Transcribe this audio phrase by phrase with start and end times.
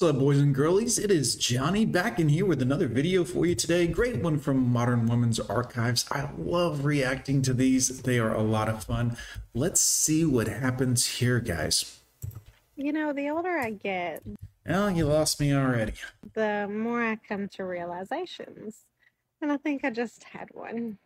[0.00, 0.98] What's up, boys and girlies?
[0.98, 3.86] It is Johnny back in here with another video for you today.
[3.86, 6.06] Great one from Modern Women's Archives.
[6.10, 9.18] I love reacting to these, they are a lot of fun.
[9.52, 12.00] Let's see what happens here, guys.
[12.76, 14.22] You know, the older I get,
[14.66, 15.92] Oh, you lost me already.
[16.32, 18.86] the more I come to realizations.
[19.42, 20.96] And I think I just had one.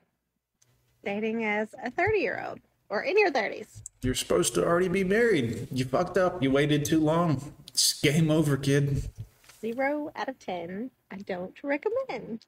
[1.05, 2.61] Dating as a 30 year old
[2.95, 3.81] or in your 30s.
[4.03, 5.67] You're supposed to already be married.
[5.73, 6.41] You fucked up.
[6.41, 7.53] You waited too long.
[7.67, 9.11] It's game over, kid.
[9.61, 10.93] Zero out of 10.
[11.11, 12.47] I don't recommend.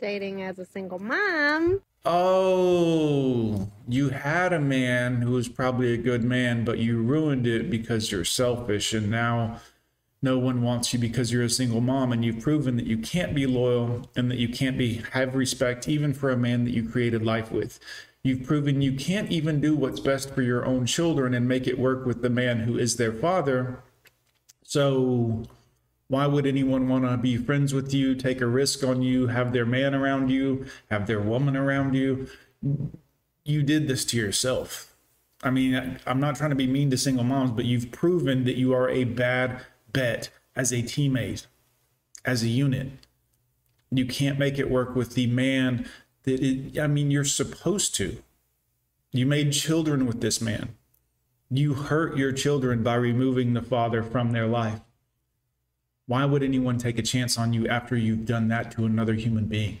[0.00, 1.80] Dating as a single mom.
[2.04, 7.70] Oh, you had a man who was probably a good man, but you ruined it
[7.70, 9.60] because you're selfish, and now
[10.22, 13.34] no one wants you because you're a single mom, and you've proven that you can't
[13.34, 16.88] be loyal and that you can't be have respect even for a man that you
[16.88, 17.78] created life with.
[18.26, 21.78] You've proven you can't even do what's best for your own children and make it
[21.78, 23.84] work with the man who is their father.
[24.64, 25.44] So
[26.08, 29.52] why would anyone want to be friends with you, take a risk on you, have
[29.52, 32.26] their man around you, have their woman around you?
[33.44, 34.92] You did this to yourself.
[35.44, 38.56] I mean, I'm not trying to be mean to single moms, but you've proven that
[38.56, 41.46] you are a bad bet as a teammate,
[42.24, 42.90] as a unit.
[43.92, 45.88] You can't make it work with the man
[46.26, 48.18] that it, I mean, you're supposed to.
[49.12, 50.76] You made children with this man.
[51.48, 54.80] You hurt your children by removing the father from their life.
[56.06, 59.46] Why would anyone take a chance on you after you've done that to another human
[59.46, 59.80] being?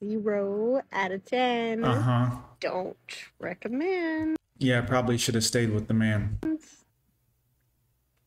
[0.00, 1.84] Zero out of 10.
[1.84, 2.36] Uh huh.
[2.60, 2.96] Don't
[3.38, 4.36] recommend.
[4.58, 6.38] Yeah, I probably should have stayed with the man.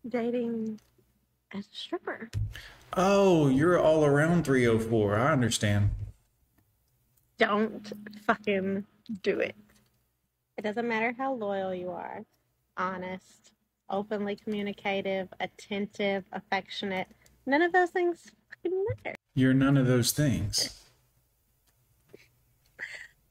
[0.08, 0.80] Dating
[1.53, 2.30] as a stripper.
[2.93, 5.16] Oh, you're all around 304.
[5.16, 5.91] I understand.
[7.38, 7.93] Don't
[8.25, 8.85] fucking
[9.21, 9.55] do it.
[10.57, 12.23] It doesn't matter how loyal you are,
[12.77, 13.52] honest,
[13.89, 17.08] openly communicative, attentive, affectionate.
[17.45, 19.15] None of those things fucking matter.
[19.35, 20.83] You're none of those things.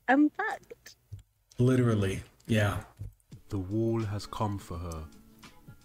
[0.09, 0.95] I'm fucked.
[1.59, 2.23] Literally.
[2.47, 2.79] Yeah.
[3.49, 5.03] The wall has come for her.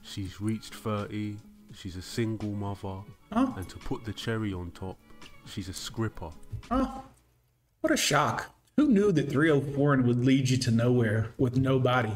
[0.04, 1.38] She's reached 30,
[1.74, 3.02] she's a single mother,
[3.32, 4.98] Oh, and to put the cherry on top,
[5.46, 6.32] she's a scripper.
[6.70, 7.04] oh.
[7.82, 8.54] What a shock.
[8.78, 12.12] Who knew that 304 would lead you to nowhere with nobody?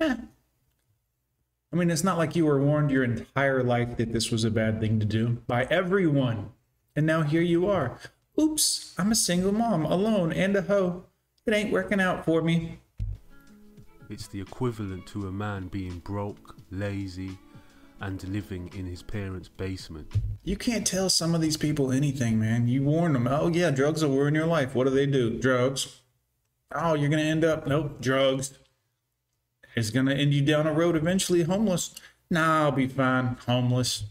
[0.00, 0.16] Eh.
[1.72, 4.50] I mean, it's not like you were warned your entire life that this was a
[4.50, 6.50] bad thing to do by everyone.
[6.94, 7.98] And now here you are.
[8.40, 11.04] Oops, I'm a single mom, alone, and a hoe.
[11.46, 12.78] It ain't working out for me.
[14.08, 17.38] It's the equivalent to a man being broke, lazy,
[18.02, 20.12] and living in his parents' basement.
[20.42, 22.66] You can't tell some of these people anything, man.
[22.68, 24.74] You warn them, oh, yeah, drugs will ruin your life.
[24.74, 25.38] What do they do?
[25.38, 26.02] Drugs.
[26.74, 28.58] Oh, you're going to end up, nope, drugs.
[29.76, 31.94] It's going to end you down a road eventually homeless.
[32.28, 33.36] Nah, I'll be fine.
[33.46, 34.04] Homeless.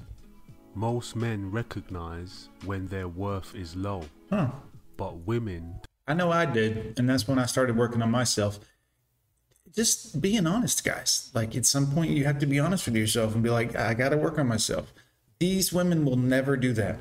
[0.73, 4.51] Most men recognize when their worth is low, Huh.
[4.95, 6.97] but women I know I did.
[6.97, 8.59] And that's when I started working on myself.
[9.73, 11.29] Just being honest, guys.
[11.33, 13.93] Like at some point, you have to be honest with yourself and be like, I
[13.93, 14.93] got to work on myself.
[15.39, 16.99] These women will never do that.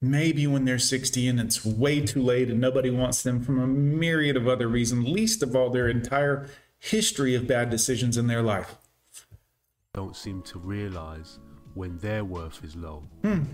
[0.00, 3.66] Maybe when they're 60 and it's way too late and nobody wants them from a
[3.66, 6.48] myriad of other reasons, least of all their entire
[6.78, 8.76] history of bad decisions in their life.
[9.94, 11.38] don't seem to realize
[11.74, 13.02] when their worth is low.
[13.22, 13.44] Hmm.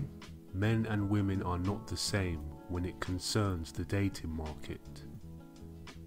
[0.53, 2.39] Men and women are not the same
[2.69, 4.81] when it concerns the dating market.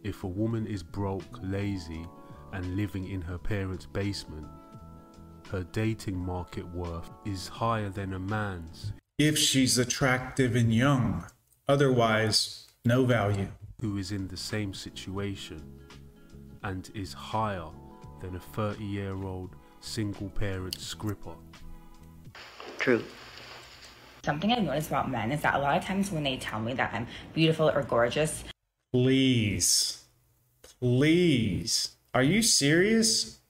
[0.06, 2.06] If a woman is broke, lazy,
[2.52, 4.46] and living in her parents' basement,
[5.50, 11.26] her dating market worth is higher than a man's If she's attractive and young,
[11.66, 13.48] otherwise, no value.
[13.80, 15.60] who is in the same situation
[16.62, 17.66] and is higher
[18.20, 21.34] than a 30 year old single parent scripper.
[22.78, 23.02] True.
[24.24, 26.74] Something I've noticed about men is that a lot of times when they tell me
[26.74, 28.44] that I'm beautiful or gorgeous,
[28.96, 30.04] Please.
[30.80, 31.90] Please.
[32.14, 33.40] Are you serious?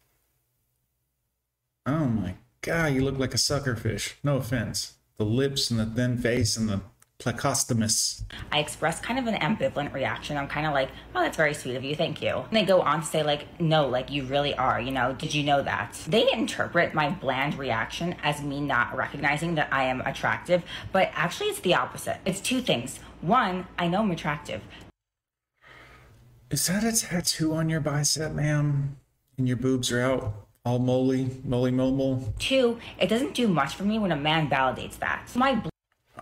[1.86, 4.14] Oh my god, you look like a suckerfish.
[4.24, 4.94] No offense.
[5.18, 6.80] The lips and the thin face and the
[7.20, 8.24] plecostomus.
[8.50, 10.36] I express kind of an ambivalent reaction.
[10.36, 12.38] I'm kind of like, oh, that's very sweet of you, thank you.
[12.38, 15.32] And they go on to say, like, no, like, you really are, you know, did
[15.32, 15.96] you know that?
[16.08, 21.50] They interpret my bland reaction as me not recognizing that I am attractive, but actually
[21.50, 22.18] it's the opposite.
[22.24, 22.98] It's two things.
[23.20, 24.60] One, I know I'm attractive.
[26.50, 28.96] Is that a tattoo on your bicep, ma'am?
[29.36, 32.32] And your boobs are out all moly, moly mobile?
[32.38, 35.28] Two, it doesn't do much for me when a man validates that.
[35.34, 35.68] My bl-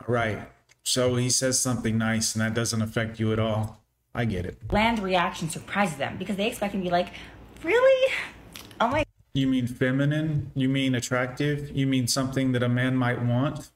[0.06, 0.48] Right.
[0.82, 3.80] So he says something nice and that doesn't affect you at all.
[4.14, 4.66] I get it.
[4.68, 7.08] bland reaction surprises them because they expect me to be like,
[7.62, 8.12] really?
[8.80, 9.04] Oh my
[9.34, 10.52] You mean feminine?
[10.54, 11.70] You mean attractive?
[11.76, 13.70] You mean something that a man might want?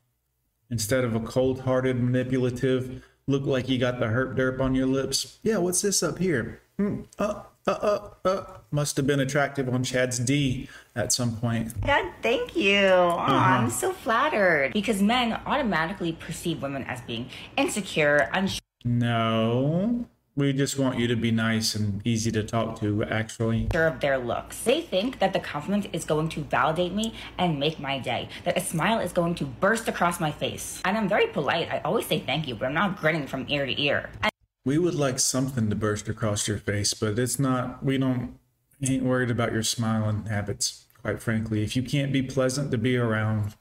[0.70, 4.86] Instead of a cold hearted, manipulative, look like you got the hurt derp on your
[4.86, 5.38] lips?
[5.44, 6.60] Yeah, what's this up here?
[6.76, 8.44] Hmm, uh, uh, uh, uh.
[8.70, 11.80] Must have been attractive on Chad's D at some point.
[11.80, 12.84] God, thank you.
[12.84, 14.75] Aw, I'm so flattered.
[14.75, 20.06] Because men automatically perceive women as being insecure, unsure No.
[20.38, 23.67] We just want you to be nice and easy to talk to, actually.
[23.73, 24.62] Sure of their looks.
[24.62, 28.56] They think that the compliment is going to validate me and make my day, that
[28.56, 30.81] a smile is going to burst across my face.
[30.85, 31.69] And I'm very polite.
[31.73, 34.11] I always say thank you, but I'm not grinning from ear to ear.
[34.23, 34.31] And
[34.64, 38.38] We would like something to burst across your face, but it's not, we don't,
[38.81, 41.64] ain't worried about your smiling habits, quite frankly.
[41.64, 43.56] If you can't be pleasant to be around,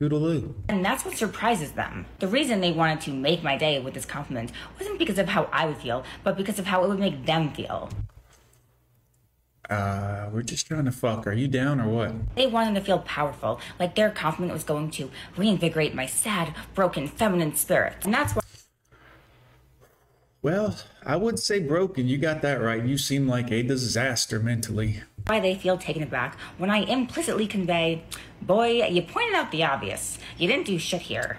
[0.00, 0.54] toodaloo.
[0.68, 2.06] And that's what surprises them.
[2.20, 5.48] The reason they wanted to make my day with this compliment wasn't because of how
[5.52, 7.90] I would feel, but because of how it would make them feel.
[9.68, 11.26] Uh, we're just trying to fuck.
[11.26, 12.36] Are you down or what?
[12.36, 17.08] They wanted to feel powerful, like their compliment was going to reinvigorate my sad, broken,
[17.08, 17.96] feminine spirit.
[18.04, 18.42] And that's why
[20.42, 22.06] Well, I would say broken.
[22.06, 22.84] You got that right.
[22.84, 25.02] You seem like a disaster mentally.
[25.28, 28.02] Why they feel taken aback when I implicitly convey,
[28.40, 30.18] boy, you pointed out the obvious.
[30.38, 31.38] You didn't do shit here.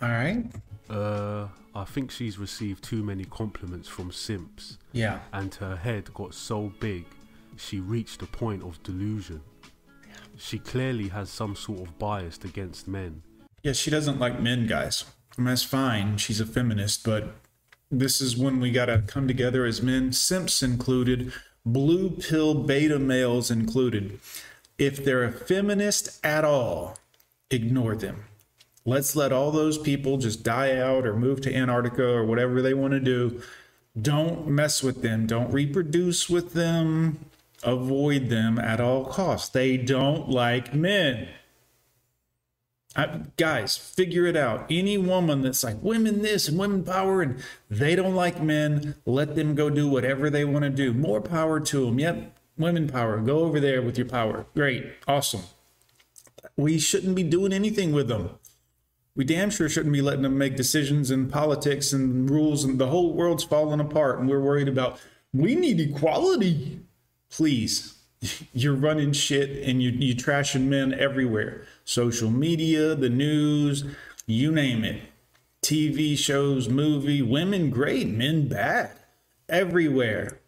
[0.00, 0.46] All right.
[0.88, 5.20] Uh, I think she's received too many compliments from simps, Yeah.
[5.32, 7.04] and her head got so big,
[7.56, 9.42] she reached a point of delusion.
[10.38, 13.22] She clearly has some sort of bias against men.
[13.62, 15.04] Yeah, she doesn't like men, guys.
[15.36, 16.16] I mean, that's fine.
[16.16, 17.34] She's a feminist, but
[17.92, 21.32] this is when we gotta come together as men, simps included,
[21.64, 24.18] blue pill beta males included.
[24.78, 26.98] If they're a feminist at all,
[27.50, 28.24] ignore them.
[28.84, 32.74] Let's let all those people just die out or move to Antarctica or whatever they
[32.74, 33.40] want to do.
[34.00, 35.26] Don't mess with them.
[35.26, 37.26] Don't reproduce with them.
[37.62, 39.50] Avoid them at all costs.
[39.50, 41.28] They don't like men.
[42.94, 44.66] I, guys, figure it out.
[44.70, 49.34] Any woman that's like women this and women power and they don't like men, let
[49.34, 50.92] them go do whatever they want to do.
[50.92, 51.98] More power to them.
[51.98, 53.18] Yep, women power.
[53.18, 54.46] Go over there with your power.
[54.54, 55.42] Great, awesome.
[56.56, 58.30] We shouldn't be doing anything with them.
[59.14, 62.88] We damn sure shouldn't be letting them make decisions in politics and rules, and the
[62.88, 64.18] whole world's falling apart.
[64.18, 64.98] And we're worried about
[65.32, 66.80] we need equality.
[67.30, 67.98] Please,
[68.52, 71.66] you're running shit and you you trashing men everywhere.
[71.84, 73.84] Social media, the news,
[74.26, 75.02] you name it.
[75.62, 78.92] TV shows, movie, women great, men bad.
[79.48, 80.40] Everywhere.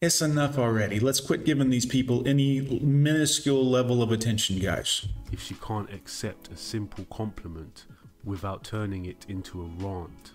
[0.00, 1.00] It's enough already.
[1.00, 5.08] Let's quit giving these people any minuscule level of attention, guys.
[5.32, 7.86] If she can't accept a simple compliment
[8.24, 10.32] without turning it into a rant,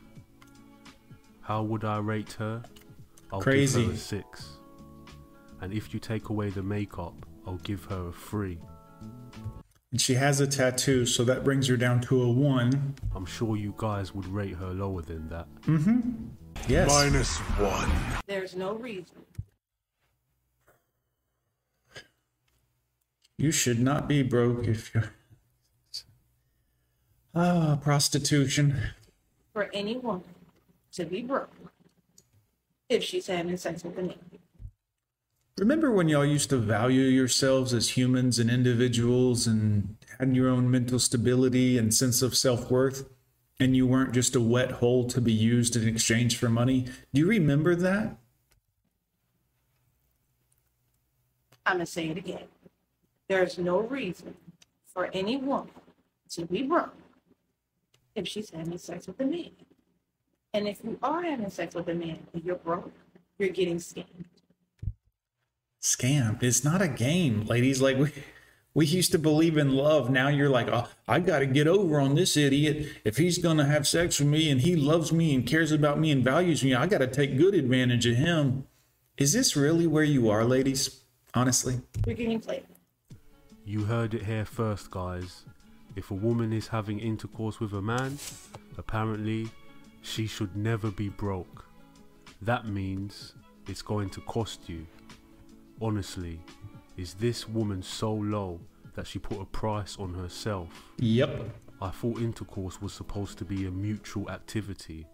[1.42, 2.64] how would I rate her?
[3.32, 3.82] I'll Crazy.
[3.82, 4.50] give her a six.
[5.62, 7.14] And if you take away the makeup,
[7.46, 8.58] I'll give her a three.
[9.92, 12.96] And she has a tattoo, so that brings her down to a one.
[13.14, 15.48] I'm sure you guys would rate her lower than that.
[15.64, 16.00] Mm-hmm.
[16.68, 16.88] Yes.
[16.88, 17.92] Minus one.
[18.26, 19.18] There's no reason.
[23.38, 25.06] You should not be broke if you're.
[27.34, 28.78] Ah, prostitution.
[29.54, 30.26] for any woman
[30.92, 31.50] to be broke
[32.90, 34.16] if she's having sex with a man.
[35.62, 40.72] Remember when y'all used to value yourselves as humans and individuals and had your own
[40.72, 43.08] mental stability and sense of self worth?
[43.60, 46.88] And you weren't just a wet hole to be used in exchange for money?
[47.14, 48.18] Do you remember that?
[51.68, 52.46] I'm going to say it again.
[53.30, 54.34] There's no reason
[54.92, 55.70] for any woman
[56.32, 56.96] to be broke
[58.16, 59.52] if she's having sex with a man.
[60.56, 62.92] And if you are having sex with a man and you're broke,
[63.38, 64.26] you're getting scammed.
[65.82, 66.42] Scam.
[66.44, 67.82] It's not a game, ladies.
[67.82, 68.12] Like we
[68.74, 70.10] we used to believe in love.
[70.10, 72.88] Now you're like, oh, I got to get over on this idiot.
[73.04, 76.12] If he's gonna have sex with me and he loves me and cares about me
[76.12, 78.68] and values me, I got to take good advantage of him.
[79.18, 81.02] Is this really where you are, ladies?
[81.34, 82.64] Honestly, You're getting played.
[83.66, 85.44] You heard it here first, guys.
[85.96, 88.18] If a woman is having intercourse with a man,
[88.78, 89.50] apparently
[90.02, 91.66] she should never be broke.
[92.42, 93.34] That means
[93.68, 94.88] it's going to cost you.
[95.82, 96.40] Honestly,
[96.96, 98.60] is this woman so low
[98.94, 100.70] that she put a price on herself?
[101.00, 101.50] yep.
[101.82, 105.08] I thought intercourse was supposed to be a mutual activity.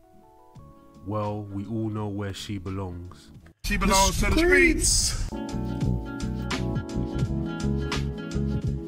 [1.05, 3.31] Well, we all know where she belongs.
[3.63, 5.29] She belongs to the streets.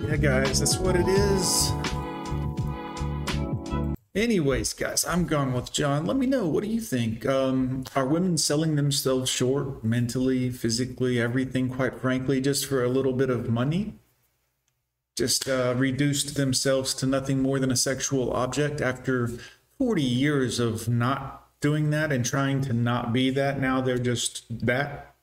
[0.09, 1.71] Yeah, guys, that's what it is.
[4.15, 6.05] Anyways, guys, I'm gone with John.
[6.05, 6.47] Let me know.
[6.47, 7.27] What do you think?
[7.27, 13.13] Um, are women selling themselves short mentally, physically, everything, quite frankly, just for a little
[13.13, 13.99] bit of money?
[15.15, 19.29] Just uh, reduced themselves to nothing more than a sexual object after
[19.77, 23.59] 40 years of not doing that and trying to not be that.
[23.59, 25.13] Now they're just that.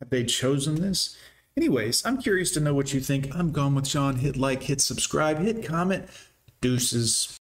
[0.00, 1.18] Have they chosen this?
[1.54, 3.34] Anyways, I'm curious to know what you think.
[3.34, 4.16] I'm gone with John.
[4.16, 6.08] Hit like, hit subscribe, hit comment.
[6.62, 7.38] Deuces.